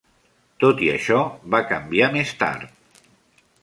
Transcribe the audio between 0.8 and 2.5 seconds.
i això, va canviar més